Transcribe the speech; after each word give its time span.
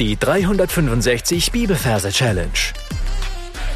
Die 0.00 0.16
365 0.16 1.52
Bibelverse 1.52 2.10
Challenge. 2.10 2.50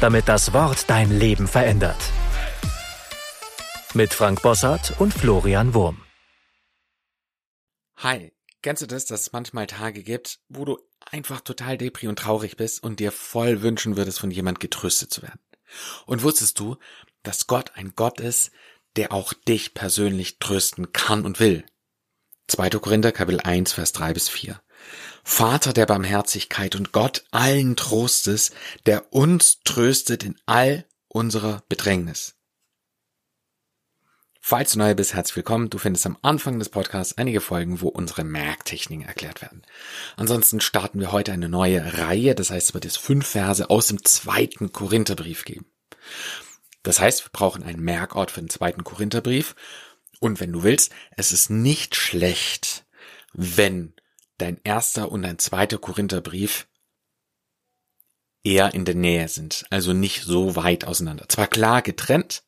Damit 0.01 0.27
das 0.27 0.51
Wort 0.51 0.89
dein 0.89 1.17
Leben 1.17 1.47
verändert. 1.47 1.95
Mit 3.93 4.13
Frank 4.13 4.41
Bossart 4.41 4.99
und 4.99 5.13
Florian 5.13 5.73
Wurm. 5.73 6.03
Hi, 7.95 8.33
kennst 8.61 8.81
du 8.81 8.85
das, 8.85 9.05
dass 9.05 9.21
es 9.21 9.31
manchmal 9.31 9.67
Tage 9.67 10.03
gibt, 10.03 10.39
wo 10.49 10.65
du 10.65 10.77
einfach 11.09 11.39
total 11.39 11.77
depri 11.77 12.09
und 12.09 12.19
traurig 12.19 12.57
bist 12.57 12.83
und 12.83 12.99
dir 12.99 13.13
voll 13.13 13.61
wünschen 13.61 13.95
würdest, 13.95 14.19
von 14.19 14.29
jemand 14.29 14.59
getröstet 14.59 15.13
zu 15.13 15.21
werden? 15.21 15.39
Und 16.05 16.21
wusstest 16.21 16.59
du, 16.59 16.75
dass 17.23 17.47
Gott 17.47 17.71
ein 17.75 17.93
Gott 17.95 18.19
ist, 18.19 18.51
der 18.97 19.13
auch 19.13 19.31
dich 19.31 19.73
persönlich 19.73 20.37
trösten 20.39 20.91
kann 20.91 21.23
und 21.23 21.39
will? 21.39 21.63
2. 22.49 22.71
Korinther 22.71 23.13
Kapitel 23.13 23.39
1 23.39 23.71
Vers 23.71 23.93
3 23.93 24.11
bis 24.13 24.27
4. 24.27 24.59
Vater 25.23 25.73
der 25.73 25.85
Barmherzigkeit 25.85 26.75
und 26.75 26.91
Gott 26.91 27.23
allen 27.31 27.75
Trostes, 27.75 28.51
der 28.85 29.13
uns 29.13 29.59
tröstet 29.63 30.23
in 30.23 30.35
all 30.45 30.85
unserer 31.07 31.63
Bedrängnis. 31.69 32.35
Falls 34.41 34.71
du 34.71 34.79
neu 34.79 34.95
bist, 34.95 35.13
herzlich 35.13 35.35
willkommen. 35.35 35.69
Du 35.69 35.77
findest 35.77 36.07
am 36.07 36.17
Anfang 36.23 36.57
des 36.57 36.69
Podcasts 36.69 37.17
einige 37.17 37.41
Folgen, 37.41 37.81
wo 37.81 37.89
unsere 37.89 38.23
Merktechniken 38.23 39.05
erklärt 39.05 39.41
werden. 39.43 39.61
Ansonsten 40.15 40.61
starten 40.61 40.99
wir 40.99 41.11
heute 41.11 41.31
eine 41.31 41.49
neue 41.49 41.99
Reihe, 41.99 42.33
das 42.33 42.49
heißt, 42.49 42.69
es 42.69 42.73
wird 42.73 42.85
es 42.85 42.97
fünf 42.97 43.27
Verse 43.27 43.69
aus 43.69 43.87
dem 43.87 44.03
zweiten 44.03 44.71
Korintherbrief 44.71 45.45
geben. 45.45 45.67
Das 46.81 46.99
heißt, 46.99 47.25
wir 47.25 47.29
brauchen 47.31 47.63
einen 47.63 47.83
Merkort 47.83 48.31
für 48.31 48.41
den 48.41 48.49
zweiten 48.49 48.83
Korintherbrief. 48.83 49.55
Und 50.19 50.39
wenn 50.39 50.51
du 50.51 50.63
willst, 50.63 50.91
es 51.15 51.31
ist 51.31 51.49
nicht 51.49 51.95
schlecht, 51.95 52.85
wenn 53.33 53.93
dein 54.41 54.59
erster 54.63 55.11
und 55.11 55.21
dein 55.21 55.39
zweiter 55.39 55.77
Korintherbrief 55.77 56.67
eher 58.43 58.73
in 58.73 58.85
der 58.85 58.95
Nähe 58.95 59.27
sind, 59.27 59.65
also 59.69 59.93
nicht 59.93 60.23
so 60.23 60.55
weit 60.55 60.85
auseinander. 60.85 61.27
Zwar 61.27 61.47
klar 61.47 61.81
getrennt, 61.81 62.43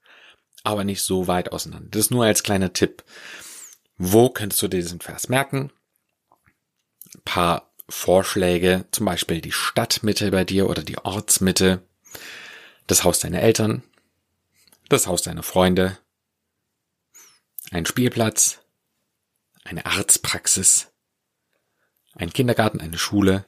aber 0.63 0.83
nicht 0.83 1.03
so 1.03 1.27
weit 1.27 1.51
auseinander. 1.51 1.89
Das 1.91 2.09
nur 2.09 2.25
als 2.25 2.43
kleiner 2.43 2.73
Tipp. 2.73 3.03
Wo 3.97 4.29
könntest 4.29 4.61
du 4.61 4.67
diesen 4.67 4.99
Vers 4.99 5.29
merken? 5.29 5.71
Ein 7.13 7.21
paar 7.25 7.71
Vorschläge, 7.89 8.85
zum 8.91 9.05
Beispiel 9.05 9.41
die 9.41 9.51
Stadtmitte 9.51 10.31
bei 10.31 10.45
dir 10.45 10.69
oder 10.69 10.83
die 10.83 10.97
Ortsmitte, 10.97 11.81
das 12.87 13.03
Haus 13.03 13.19
deiner 13.19 13.41
Eltern, 13.41 13.83
das 14.89 15.07
Haus 15.07 15.21
deiner 15.21 15.43
Freunde, 15.43 15.97
ein 17.69 17.85
Spielplatz, 17.85 18.59
eine 19.63 19.85
Arztpraxis, 19.85 20.90
ein 22.15 22.33
Kindergarten, 22.33 22.81
eine 22.81 22.97
Schule. 22.97 23.45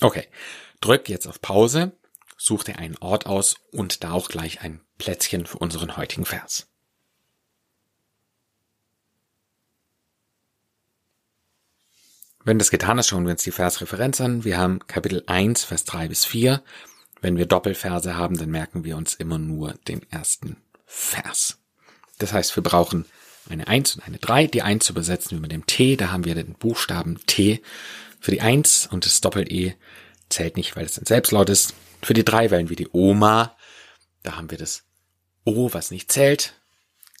Okay, 0.00 0.26
drück 0.80 1.08
jetzt 1.08 1.26
auf 1.26 1.40
Pause, 1.40 1.92
such 2.36 2.64
dir 2.64 2.78
einen 2.78 2.96
Ort 2.98 3.26
aus 3.26 3.56
und 3.72 4.02
da 4.04 4.12
auch 4.12 4.28
gleich 4.28 4.62
ein 4.62 4.80
Plätzchen 4.98 5.46
für 5.46 5.58
unseren 5.58 5.96
heutigen 5.96 6.24
Vers. 6.24 6.66
Wenn 12.42 12.58
das 12.58 12.70
getan 12.70 12.98
ist, 12.98 13.08
schauen 13.08 13.26
wir 13.26 13.32
uns 13.32 13.42
die 13.42 13.50
Versreferenz 13.50 14.20
an. 14.20 14.44
Wir 14.44 14.56
haben 14.56 14.78
Kapitel 14.86 15.22
1, 15.26 15.64
Vers 15.64 15.84
3 15.84 16.08
bis 16.08 16.24
4. 16.24 16.62
Wenn 17.20 17.36
wir 17.36 17.44
Doppelverse 17.44 18.16
haben, 18.16 18.38
dann 18.38 18.50
merken 18.50 18.82
wir 18.82 18.96
uns 18.96 19.14
immer 19.14 19.36
nur 19.36 19.74
den 19.86 20.10
ersten 20.10 20.56
Vers. 20.86 21.58
Das 22.18 22.32
heißt, 22.32 22.56
wir 22.56 22.62
brauchen 22.62 23.04
eine 23.50 23.68
1 23.68 23.96
und 23.96 24.02
eine 24.02 24.18
3. 24.18 24.46
Die 24.46 24.62
1 24.62 24.88
übersetzen 24.90 25.32
wir 25.32 25.40
mit 25.40 25.52
dem 25.52 25.66
T, 25.66 25.96
da 25.96 26.10
haben 26.10 26.24
wir 26.24 26.34
den 26.34 26.54
Buchstaben 26.54 27.18
T 27.26 27.62
für 28.20 28.30
die 28.30 28.40
1 28.40 28.88
und 28.90 29.06
das 29.06 29.20
Doppel-E 29.20 29.74
zählt 30.28 30.56
nicht, 30.56 30.76
weil 30.76 30.86
es 30.86 30.98
ein 30.98 31.06
Selbstlaut 31.06 31.50
ist. 31.50 31.74
Für 32.02 32.14
die 32.14 32.24
3 32.24 32.50
wählen 32.50 32.68
wir 32.68 32.76
die 32.76 32.88
Oma, 32.92 33.56
da 34.22 34.36
haben 34.36 34.50
wir 34.50 34.58
das 34.58 34.84
O, 35.44 35.72
was 35.72 35.90
nicht 35.90 36.12
zählt, 36.12 36.54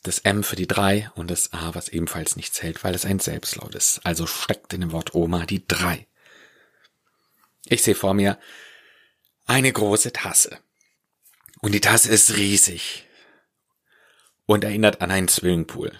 das 0.02 0.20
M 0.20 0.42
für 0.42 0.56
die 0.56 0.66
3 0.66 1.10
und 1.14 1.30
das 1.30 1.52
A, 1.52 1.74
was 1.74 1.88
ebenfalls 1.88 2.36
nicht 2.36 2.54
zählt, 2.54 2.84
weil 2.84 2.94
es 2.94 3.04
ein 3.04 3.18
Selbstlaut 3.18 3.74
ist. 3.74 4.00
Also 4.04 4.26
steckt 4.26 4.72
in 4.72 4.80
dem 4.80 4.92
Wort 4.92 5.14
Oma 5.14 5.46
die 5.46 5.66
3. 5.66 6.06
Ich 7.66 7.82
sehe 7.82 7.94
vor 7.94 8.14
mir 8.14 8.38
eine 9.46 9.72
große 9.72 10.12
Tasse. 10.12 10.58
Und 11.60 11.72
die 11.72 11.80
Tasse 11.80 12.10
ist 12.10 12.36
riesig 12.36 13.06
und 14.54 14.64
erinnert 14.64 15.00
an 15.00 15.10
einen 15.10 15.28
Swimmingpool. 15.28 15.92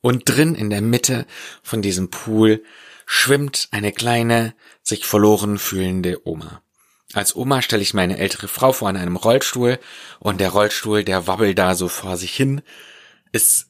Und 0.00 0.28
drin 0.28 0.54
in 0.54 0.70
der 0.70 0.80
Mitte 0.80 1.26
von 1.62 1.82
diesem 1.82 2.10
Pool 2.10 2.62
schwimmt 3.06 3.68
eine 3.72 3.90
kleine, 3.92 4.54
sich 4.82 5.04
verloren 5.04 5.58
fühlende 5.58 6.26
Oma. 6.26 6.62
Als 7.14 7.34
Oma 7.34 7.62
stelle 7.62 7.82
ich 7.82 7.94
meine 7.94 8.18
ältere 8.18 8.48
Frau 8.48 8.72
vor 8.72 8.88
an 8.88 8.96
einem 8.96 9.16
Rollstuhl 9.16 9.78
und 10.20 10.40
der 10.40 10.50
Rollstuhl, 10.50 11.02
der 11.02 11.26
wabbelt 11.26 11.58
da 11.58 11.74
so 11.74 11.88
vor 11.88 12.16
sich 12.16 12.34
hin. 12.34 12.62
Es 13.32 13.66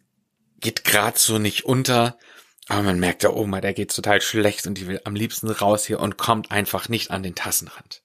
geht 0.60 0.84
grad 0.84 1.18
so 1.18 1.38
nicht 1.38 1.64
unter, 1.64 2.18
aber 2.66 2.82
man 2.82 2.98
merkt 2.98 3.22
der 3.22 3.34
Oma, 3.34 3.60
der 3.60 3.72
geht 3.72 3.94
total 3.94 4.20
schlecht 4.20 4.66
und 4.66 4.74
die 4.74 4.88
will 4.88 5.00
am 5.04 5.14
liebsten 5.14 5.48
raus 5.48 5.86
hier 5.86 6.00
und 6.00 6.18
kommt 6.18 6.50
einfach 6.50 6.88
nicht 6.88 7.10
an 7.10 7.22
den 7.22 7.34
Tassenrand. 7.34 8.02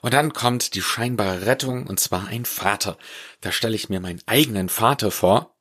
Und 0.00 0.14
dann 0.14 0.32
kommt 0.32 0.74
die 0.74 0.82
scheinbare 0.82 1.46
Rettung, 1.46 1.86
und 1.86 2.00
zwar 2.00 2.28
ein 2.28 2.44
Vater. 2.44 2.96
Da 3.40 3.52
stelle 3.52 3.76
ich 3.76 3.88
mir 3.88 4.00
meinen 4.00 4.22
eigenen 4.26 4.68
Vater 4.68 5.10
vor, 5.10 5.56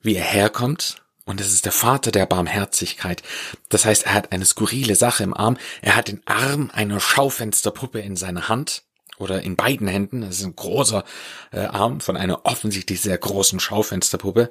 wie 0.00 0.16
er 0.16 0.24
herkommt, 0.24 1.02
und 1.24 1.40
es 1.40 1.52
ist 1.52 1.64
der 1.64 1.72
Vater 1.72 2.10
der 2.10 2.26
Barmherzigkeit. 2.26 3.22
Das 3.68 3.84
heißt, 3.84 4.06
er 4.06 4.14
hat 4.14 4.32
eine 4.32 4.44
skurrile 4.44 4.96
Sache 4.96 5.22
im 5.22 5.34
Arm. 5.34 5.56
Er 5.80 5.94
hat 5.94 6.08
den 6.08 6.20
Arm 6.26 6.70
einer 6.72 6.98
Schaufensterpuppe 6.98 8.00
in 8.00 8.16
seiner 8.16 8.48
Hand 8.48 8.82
oder 9.22 9.42
in 9.42 9.56
beiden 9.56 9.86
Händen. 9.86 10.20
Das 10.20 10.38
ist 10.38 10.44
ein 10.44 10.56
großer 10.56 11.04
äh, 11.52 11.60
Arm 11.60 12.00
von 12.00 12.16
einer 12.16 12.44
offensichtlich 12.44 13.00
sehr 13.00 13.16
großen 13.16 13.60
Schaufensterpuppe. 13.60 14.50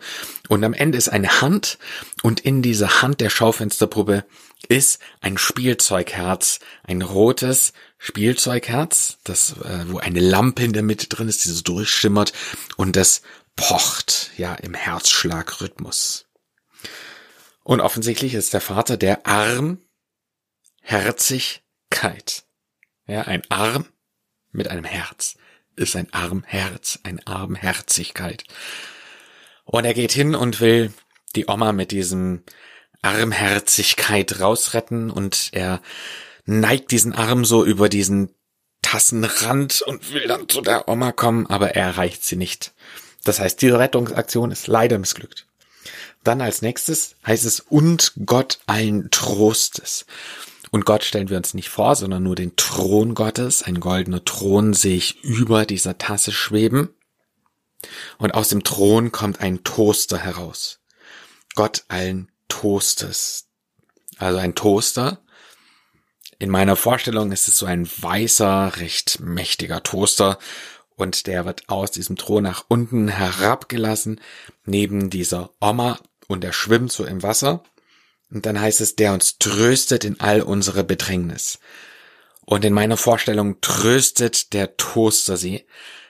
Und 0.50 0.64
am 0.64 0.74
Ende 0.74 0.98
ist 0.98 1.10
eine 1.10 1.42
Hand 1.42 1.78
und 2.24 2.40
in 2.40 2.62
dieser 2.62 3.02
Hand 3.02 3.22
der 3.22 3.30
Schaufensterpuppe 3.30 4.26
ist 4.68 5.00
ein 5.20 5.38
Spielzeugherz, 5.38 6.60
ein 6.84 7.02
rotes 7.02 7.74
Spielzeugherz, 7.98 9.18
das 9.24 9.58
äh, 9.64 9.86
wo 9.88 10.00
eine 10.00 10.20
Lampe 10.20 10.64
in 10.64 10.74
der 10.74 10.84
Mitte 10.84 11.08
drin 11.08 11.28
ist, 11.28 11.46
die 11.46 11.50
so 11.50 11.62
durchschimmert 11.62 12.34
und 12.78 12.96
das 12.96 13.22
pocht 13.56 14.32
ja 14.38 14.56
im 14.56 14.74
Herzschlagrhythmus. 14.74 16.26
Und 17.64 17.82
offensichtlich 17.82 18.34
ist 18.34 18.54
der 18.54 18.62
Vater 18.62 18.98
der 18.98 19.28
Arm 19.28 19.80
Herzigkeit. 20.82 22.44
Ja, 23.06 23.24
ein 23.24 23.44
Arm 23.50 23.86
mit 24.52 24.68
einem 24.68 24.84
Herz 24.84 25.36
ist 25.76 25.96
ein 25.96 26.12
Armherz, 26.14 27.00
ein 27.04 27.26
Armherzigkeit. 27.26 28.44
Und 29.64 29.86
er 29.86 29.94
geht 29.94 30.12
hin 30.12 30.36
und 30.36 30.60
will 30.60 30.92
die 31.36 31.48
Oma 31.48 31.72
mit 31.72 31.92
diesem 31.92 32.44
Armherzigkeit 33.02 34.40
rausretten 34.40 35.10
und 35.10 35.50
er 35.54 35.82
neigt 36.46 36.92
diesen 36.92 37.14
Arm 37.14 37.46
so 37.46 37.66
über 37.66 37.90
diesen 37.90 38.34
Tassenrand 38.82 39.82
und 39.84 40.12
will 40.14 40.28
dann 40.28 40.50
zu 40.50 40.62
der 40.62 40.88
Oma 40.88 41.12
kommen, 41.12 41.48
aber 41.48 41.76
er 41.76 41.86
erreicht 41.86 42.24
sie 42.24 42.36
nicht. 42.36 42.74
Das 43.24 43.40
heißt, 43.40 43.62
diese 43.62 43.80
Rettungsaktion 43.80 44.52
ist 44.52 44.68
leider 44.68 44.98
missglückt. 44.98 45.48
Dann 46.24 46.42
als 46.42 46.62
nächstes 46.62 47.16
heißt 47.26 47.46
es 47.46 47.60
und 47.60 48.14
Gott 48.26 48.60
allen 48.68 49.10
Trostes. 49.12 50.06
Und 50.72 50.86
Gott 50.86 51.04
stellen 51.04 51.30
wir 51.30 51.38
uns 51.38 51.54
nicht 51.54 51.70
vor, 51.70 51.96
sondern 51.96 52.24
nur 52.24 52.36
den 52.36 52.56
Thron 52.56 53.14
Gottes. 53.14 53.62
Ein 53.62 53.82
goldener 53.82 54.24
Thron 54.24 54.74
sehe 54.74 54.96
ich 54.96 55.22
über 55.22 55.66
dieser 55.66 55.98
Tasse 55.98 56.32
schweben. 56.32 56.96
Und 58.18 58.34
aus 58.34 58.50
dem 58.50 58.64
Thron 58.64 59.12
kommt 59.12 59.42
ein 59.42 59.64
Toaster 59.64 60.18
heraus. 60.18 60.80
Gott 61.56 61.84
allen 61.90 62.32
Toastes. 62.48 63.48
Also 64.18 64.40
ein 64.40 64.56
Toaster. 64.56 65.22
In 66.40 66.50
meiner 66.50 66.78
Vorstellung 66.78 67.34
ist 67.34 67.50
es 67.50 67.58
so 67.58 67.66
ein 67.66 67.86
weißer, 67.86 68.78
recht 68.78 69.20
mächtiger 69.20 69.84
Toaster 69.84 70.40
und 70.96 71.28
der 71.28 71.46
wird 71.46 71.68
aus 71.70 71.92
diesem 71.92 72.16
Thron 72.16 72.44
nach 72.44 72.66
unten 72.68 73.08
herabgelassen, 73.08 74.22
neben 74.66 75.10
dieser 75.10 75.52
Oma 75.60 76.00
und 76.28 76.44
er 76.44 76.54
schwimmt 76.54 76.92
so 76.92 77.06
im 77.06 77.24
Wasser 77.24 77.64
und 78.32 78.46
dann 78.46 78.60
heißt 78.60 78.82
es, 78.82 78.96
der 78.96 79.14
uns 79.14 79.38
tröstet 79.38 80.06
in 80.06 80.20
all 80.20 80.42
unsere 80.42 80.84
Bedrängnis. 80.84 81.60
Und 82.46 82.66
in 82.66 82.74
meiner 82.74 82.98
Vorstellung 82.98 83.62
tröstet 83.62 84.54
der 84.54 84.78
Toaster 84.78 85.38
sie. 85.38 85.66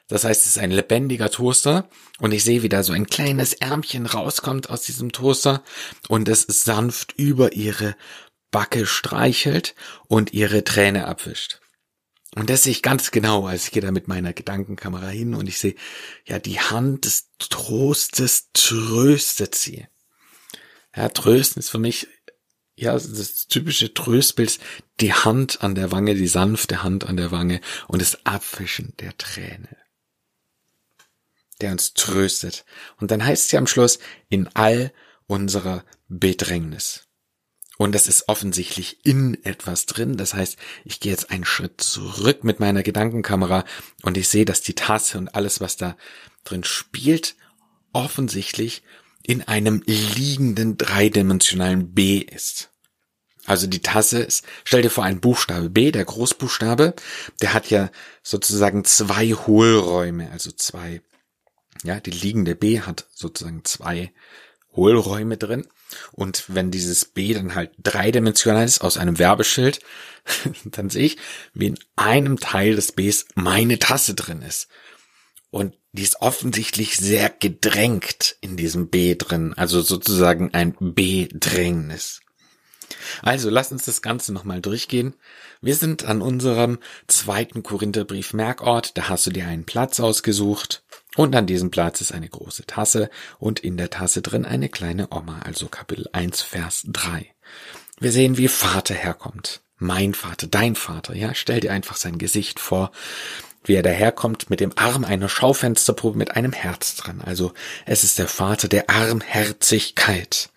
Das 0.07 0.23
heißt, 0.23 0.41
es 0.41 0.56
ist 0.56 0.57
ein 0.57 0.71
lebendiger 0.71 1.29
Toaster 1.29 1.89
und 2.19 2.31
ich 2.31 2.44
sehe, 2.44 2.63
wie 2.63 2.69
da 2.69 2.83
so 2.83 2.94
ein 2.94 3.07
kleines 3.07 3.53
Ärmchen 3.53 4.06
rauskommt 4.06 4.69
aus 4.69 4.83
diesem 4.83 5.12
Toaster 5.12 5.63
und 6.09 6.27
es 6.27 6.41
sanft 6.47 7.13
über 7.18 7.53
ihre 7.53 7.95
Backe 8.51 8.85
streichelt 8.85 9.75
und 10.07 10.33
ihre 10.33 10.63
Träne 10.63 11.07
abwischt. 11.07 11.59
Und 12.35 12.50
das 12.50 12.63
sehe 12.63 12.71
ich 12.71 12.81
ganz 12.81 13.12
genau, 13.12 13.45
als 13.45 13.65
ich 13.65 13.71
gehe 13.71 13.81
da 13.81 13.91
mit 13.91 14.07
meiner 14.07 14.33
Gedankenkamera 14.33 15.07
hin 15.07 15.33
und 15.33 15.47
ich 15.47 15.59
sehe, 15.59 15.75
ja, 16.25 16.39
die 16.39 16.59
Hand 16.59 17.06
des 17.06 17.29
Trostes 17.39 18.50
tröstet 18.53 19.56
sie. 19.56 19.88
Ja, 20.95 21.09
trösten 21.09 21.59
ist 21.59 21.69
für 21.69 21.79
mich 21.79 22.07
ja, 22.75 22.93
das 22.93 23.47
typische 23.47 23.93
Tröstbild, 23.93 24.59
die 24.99 25.13
Hand 25.13 25.61
an 25.61 25.75
der 25.75 25.91
Wange, 25.91 26.15
die 26.15 26.27
sanfte 26.27 26.83
Hand 26.83 27.05
an 27.05 27.17
der 27.17 27.31
Wange 27.31 27.61
und 27.88 28.01
das 28.01 28.25
Abwischen 28.25 28.93
der 28.99 29.15
Träne, 29.17 29.77
der 31.61 31.71
uns 31.71 31.93
tröstet. 31.93 32.65
Und 32.97 33.11
dann 33.11 33.23
heißt 33.23 33.45
es 33.45 33.51
ja 33.51 33.59
am 33.59 33.67
Schluss, 33.67 33.99
in 34.29 34.47
all 34.55 34.91
unserer 35.27 35.85
Bedrängnis. 36.07 37.07
Und 37.77 37.93
das 37.93 38.07
ist 38.07 38.27
offensichtlich 38.27 39.05
in 39.05 39.43
etwas 39.43 39.85
drin. 39.85 40.17
Das 40.17 40.33
heißt, 40.33 40.57
ich 40.85 40.99
gehe 40.99 41.11
jetzt 41.11 41.31
einen 41.31 41.45
Schritt 41.45 41.81
zurück 41.81 42.43
mit 42.43 42.59
meiner 42.59 42.83
Gedankenkamera 42.83 43.63
und 44.03 44.17
ich 44.17 44.27
sehe, 44.27 44.45
dass 44.45 44.61
die 44.61 44.75
Tasse 44.75 45.17
und 45.17 45.35
alles, 45.35 45.61
was 45.61 45.77
da 45.77 45.97
drin 46.43 46.63
spielt, 46.63 47.35
offensichtlich 47.93 48.83
in 49.23 49.41
einem 49.44 49.83
liegenden 49.85 50.77
dreidimensionalen 50.77 51.94
B 51.94 52.18
ist. 52.18 52.71
Also 53.45 53.68
die 53.68 53.81
Tasse 53.81 54.19
ist, 54.19 54.45
stell 54.63 54.83
dir 54.83 54.89
vor, 54.89 55.03
ein 55.03 55.19
Buchstabe 55.19 55.69
B, 55.69 55.91
der 55.91 56.06
Großbuchstabe, 56.06 56.94
der 57.41 57.53
hat 57.53 57.69
ja 57.69 57.89
sozusagen 58.21 58.85
zwei 58.85 59.29
Hohlräume, 59.29 60.31
also 60.31 60.51
zwei, 60.51 61.01
ja, 61.83 62.00
die 62.00 62.12
liegende 62.12 62.56
B 62.56 62.81
hat 62.81 63.07
sozusagen 63.12 63.65
zwei 63.65 64.13
Hohlräume 64.73 65.38
drin. 65.38 65.67
Und 66.12 66.45
wenn 66.47 66.71
dieses 66.71 67.06
B 67.06 67.33
dann 67.33 67.56
halt 67.56 67.71
dreidimensional 67.79 68.63
ist 68.63 68.81
aus 68.81 68.97
einem 68.97 69.17
Werbeschild, 69.19 69.79
dann 70.65 70.89
sehe 70.89 71.06
ich, 71.06 71.17
wie 71.53 71.67
in 71.67 71.79
einem 71.95 72.39
Teil 72.39 72.75
des 72.75 72.91
Bs 72.91 73.25
meine 73.35 73.79
Tasse 73.79 74.13
drin 74.13 74.41
ist. 74.44 74.67
Und 75.50 75.77
die 75.93 76.03
ist 76.03 76.21
offensichtlich 76.21 76.97
sehr 76.97 77.29
gedrängt 77.29 78.38
in 78.41 78.57
diesem 78.57 78.89
B 78.89 79.15
drin, 79.15 79.53
also 79.55 79.81
sozusagen 79.81 80.53
ein 80.53 80.75
B-Drängnis. 80.79 82.21
Also 83.21 83.49
lass 83.49 83.71
uns 83.71 83.85
das 83.85 84.01
Ganze 84.01 84.33
nochmal 84.33 84.61
durchgehen. 84.61 85.15
Wir 85.61 85.75
sind 85.75 86.05
an 86.05 86.21
unserem 86.21 86.79
zweiten 87.07 87.63
Korintherbrief 87.63 88.33
Merkort, 88.33 88.97
da 88.97 89.09
hast 89.09 89.25
du 89.27 89.31
dir 89.31 89.47
einen 89.47 89.65
Platz 89.65 89.99
ausgesucht 89.99 90.83
und 91.15 91.35
an 91.35 91.45
diesem 91.45 91.71
Platz 91.71 92.01
ist 92.01 92.13
eine 92.13 92.29
große 92.29 92.65
Tasse 92.65 93.09
und 93.39 93.59
in 93.59 93.77
der 93.77 93.89
Tasse 93.89 94.21
drin 94.21 94.45
eine 94.45 94.69
kleine 94.69 95.09
Oma, 95.11 95.39
also 95.39 95.67
Kapitel 95.67 96.07
1, 96.11 96.41
Vers 96.41 96.83
3. 96.88 97.33
Wir 97.99 98.11
sehen, 98.11 98.38
wie 98.38 98.47
Vater 98.47 98.95
herkommt. 98.95 99.61
Mein 99.77 100.13
Vater, 100.13 100.47
dein 100.47 100.75
Vater, 100.75 101.15
ja, 101.15 101.33
stell 101.33 101.59
dir 101.59 101.73
einfach 101.73 101.95
sein 101.95 102.17
Gesicht 102.17 102.59
vor 102.59 102.91
wie 103.63 103.75
er 103.75 103.83
daherkommt 103.83 104.49
mit 104.49 104.59
dem 104.59 104.77
Arm 104.77 105.05
einer 105.05 105.29
Schaufensterpuppe 105.29 106.17
mit 106.17 106.31
einem 106.31 106.53
Herz 106.53 106.95
dran. 106.95 107.21
Also 107.21 107.53
es 107.85 108.03
ist 108.03 108.19
der 108.19 108.27
Vater 108.27 108.67
der 108.67 108.89
Armherzigkeit. 108.89 110.49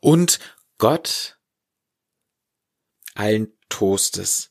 Und 0.00 0.38
Gott 0.78 1.38
allen 3.14 3.52
Toastes, 3.68 4.50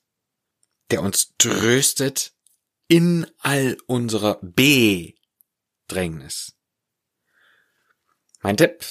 der 0.92 1.02
uns 1.02 1.34
tröstet 1.38 2.34
in 2.88 3.28
all 3.40 3.78
unserer 3.88 4.40
Bedrängnis. 4.42 5.16
Mein 8.42 8.58
Tipp, 8.58 8.86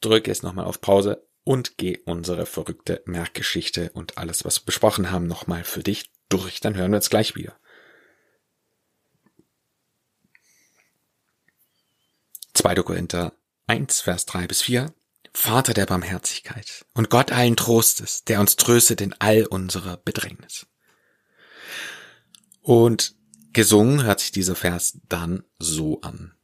drücke 0.00 0.30
jetzt 0.30 0.42
nochmal 0.42 0.64
auf 0.66 0.80
Pause 0.80 1.28
und 1.44 1.78
geh 1.78 1.98
unsere 2.04 2.46
verrückte 2.46 3.02
Merkgeschichte 3.06 3.90
und 3.94 4.18
alles, 4.18 4.44
was 4.44 4.60
wir 4.60 4.66
besprochen 4.66 5.10
haben, 5.10 5.26
nochmal 5.26 5.64
für 5.64 5.82
dich 5.82 6.10
durch. 6.28 6.60
Dann 6.60 6.76
hören 6.76 6.90
wir 6.90 6.96
uns 6.96 7.10
gleich 7.10 7.34
wieder. 7.34 7.58
2. 12.54 12.74
Korinther 12.76 13.32
1, 13.66 14.00
Vers 14.00 14.26
3 14.26 14.46
bis 14.46 14.62
4. 14.62 14.92
Vater 15.32 15.74
der 15.74 15.86
Barmherzigkeit 15.86 16.86
und 16.94 17.10
Gott 17.10 17.30
allen 17.30 17.56
Trostes, 17.56 18.24
der 18.24 18.40
uns 18.40 18.56
tröstet 18.56 19.00
in 19.00 19.14
all 19.20 19.46
unserer 19.46 19.96
Bedrängnis. 19.96 20.66
Und 22.62 23.14
gesungen 23.52 24.02
hört 24.02 24.20
sich 24.20 24.32
dieser 24.32 24.56
Vers 24.56 24.98
dann 25.08 25.44
so 25.58 26.00
an. 26.00 26.37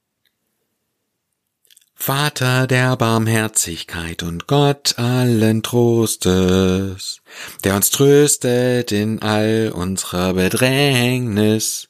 Vater 2.06 2.66
der 2.66 2.98
Barmherzigkeit 2.98 4.22
und 4.22 4.46
Gott 4.46 4.98
allen 4.98 5.62
Trostes, 5.62 7.22
der 7.64 7.76
uns 7.76 7.88
tröstet 7.88 8.92
in 8.92 9.22
all 9.22 9.72
unserer 9.74 10.34
Bedrängnis. 10.34 11.88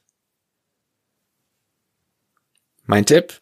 Mein 2.85 3.07
Tipp, 3.07 3.41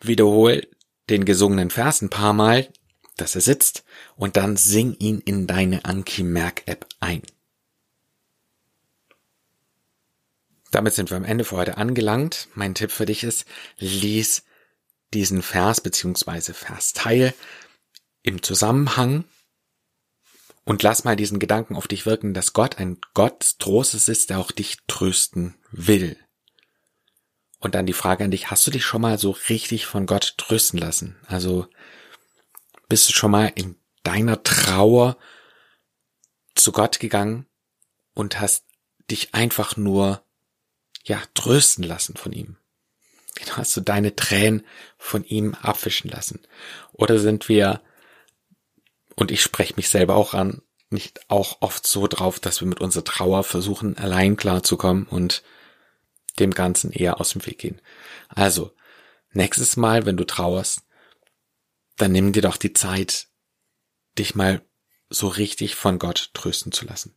wiederhol 0.00 0.66
den 1.10 1.26
gesungenen 1.26 1.68
Vers 1.68 2.00
ein 2.00 2.08
paar 2.08 2.32
Mal, 2.32 2.66
dass 3.18 3.34
er 3.34 3.42
sitzt, 3.42 3.84
und 4.16 4.38
dann 4.38 4.56
sing 4.56 4.96
ihn 4.98 5.20
in 5.20 5.46
deine 5.46 5.84
Anki 5.84 6.22
Merk 6.22 6.62
App 6.64 6.86
ein. 6.98 7.20
Damit 10.70 10.94
sind 10.94 11.10
wir 11.10 11.18
am 11.18 11.24
Ende 11.24 11.44
für 11.44 11.58
heute 11.58 11.76
angelangt. 11.76 12.48
Mein 12.54 12.74
Tipp 12.74 12.90
für 12.90 13.04
dich 13.04 13.22
ist, 13.22 13.44
lies 13.76 14.44
diesen 15.14 15.42
Vers 15.42 15.80
beziehungsweise 15.80 16.54
Versteil 16.54 17.34
im 18.22 18.42
Zusammenhang 18.42 19.24
und 20.64 20.82
lass 20.82 21.04
mal 21.04 21.14
diesen 21.14 21.38
Gedanken 21.38 21.76
auf 21.76 21.86
dich 21.86 22.06
wirken, 22.06 22.34
dass 22.34 22.52
Gott 22.52 22.78
ein 22.78 22.98
Gott 23.14 23.54
Trostes 23.60 24.08
ist, 24.08 24.30
der 24.30 24.40
auch 24.40 24.50
dich 24.50 24.78
trösten 24.88 25.54
will. 25.70 26.18
Und 27.60 27.74
dann 27.74 27.86
die 27.86 27.92
Frage 27.92 28.24
an 28.24 28.32
dich, 28.32 28.50
hast 28.50 28.66
du 28.66 28.72
dich 28.72 28.84
schon 28.84 29.00
mal 29.00 29.18
so 29.18 29.30
richtig 29.48 29.86
von 29.86 30.06
Gott 30.06 30.34
trösten 30.36 30.78
lassen? 30.78 31.16
Also 31.26 31.68
bist 32.88 33.08
du 33.08 33.12
schon 33.12 33.30
mal 33.30 33.52
in 33.54 33.76
deiner 34.02 34.42
Trauer 34.42 35.16
zu 36.54 36.72
Gott 36.72 36.98
gegangen 36.98 37.46
und 38.14 38.40
hast 38.40 38.64
dich 39.10 39.34
einfach 39.34 39.76
nur, 39.76 40.24
ja, 41.04 41.22
trösten 41.34 41.84
lassen 41.84 42.16
von 42.16 42.32
ihm? 42.32 42.56
Hast 43.50 43.76
du 43.76 43.80
deine 43.80 44.16
Tränen 44.16 44.64
von 44.98 45.24
ihm 45.24 45.54
abwischen 45.54 46.10
lassen? 46.10 46.40
Oder 46.92 47.18
sind 47.18 47.48
wir, 47.48 47.82
und 49.14 49.30
ich 49.30 49.42
spreche 49.42 49.74
mich 49.76 49.88
selber 49.88 50.16
auch 50.16 50.34
an, 50.34 50.62
nicht 50.90 51.20
auch 51.28 51.58
oft 51.60 51.86
so 51.86 52.06
drauf, 52.06 52.38
dass 52.40 52.60
wir 52.60 52.68
mit 52.68 52.80
unserer 52.80 53.04
Trauer 53.04 53.44
versuchen, 53.44 53.98
allein 53.98 54.36
klarzukommen 54.36 55.06
und 55.06 55.42
dem 56.38 56.52
Ganzen 56.52 56.92
eher 56.92 57.20
aus 57.20 57.30
dem 57.30 57.44
Weg 57.46 57.58
gehen. 57.58 57.80
Also, 58.28 58.72
nächstes 59.32 59.76
Mal, 59.76 60.06
wenn 60.06 60.16
du 60.16 60.24
trauerst, 60.24 60.82
dann 61.96 62.12
nimm 62.12 62.32
dir 62.32 62.42
doch 62.42 62.56
die 62.56 62.72
Zeit, 62.72 63.28
dich 64.18 64.34
mal 64.34 64.62
so 65.08 65.28
richtig 65.28 65.74
von 65.74 65.98
Gott 65.98 66.30
trösten 66.34 66.72
zu 66.72 66.84
lassen. 66.84 67.16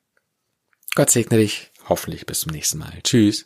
Gott 0.95 1.09
segne 1.09 1.37
dich. 1.37 1.71
Hoffentlich 1.87 2.25
bis 2.25 2.41
zum 2.41 2.51
nächsten 2.51 2.77
Mal. 2.77 2.99
Tschüss. 3.03 3.45